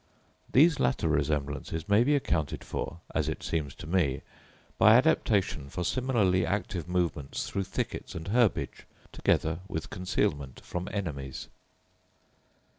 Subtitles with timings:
[0.51, 4.23] These latter resemblances may be accounted for, as it seems to me,
[4.79, 11.49] by adaptation for similarly active movements through thickets and herbage, together with concealment from enemies.